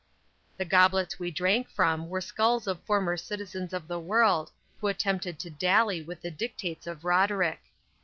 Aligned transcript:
The 0.57 0.65
goblets 0.65 1.19
we 1.19 1.29
drank 1.29 1.69
from 1.69 2.09
were 2.09 2.21
skulls 2.21 2.65
of 2.65 2.81
former 2.85 3.15
citizens 3.17 3.71
of 3.71 3.87
the 3.87 3.99
world, 3.99 4.49
who 4.79 4.87
attempted 4.87 5.37
to 5.37 5.51
dally 5.51 6.01
with 6.01 6.21
the 6.23 6.31
dictates 6.31 6.87
of 6.87 7.05
Roderick. 7.05 7.61